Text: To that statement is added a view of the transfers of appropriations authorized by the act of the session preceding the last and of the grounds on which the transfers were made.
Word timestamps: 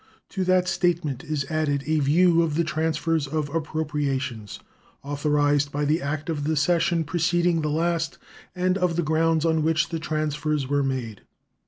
To 0.29 0.43
that 0.45 0.67
statement 0.67 1.23
is 1.23 1.45
added 1.47 1.83
a 1.85 1.99
view 1.99 2.41
of 2.41 2.55
the 2.55 2.63
transfers 2.63 3.27
of 3.27 3.53
appropriations 3.53 4.59
authorized 5.03 5.71
by 5.71 5.85
the 5.85 6.01
act 6.01 6.27
of 6.27 6.43
the 6.45 6.55
session 6.55 7.03
preceding 7.03 7.61
the 7.61 7.69
last 7.69 8.17
and 8.55 8.79
of 8.79 8.95
the 8.95 9.03
grounds 9.03 9.45
on 9.45 9.61
which 9.61 9.89
the 9.89 9.99
transfers 9.99 10.67
were 10.67 10.81
made. 10.81 11.21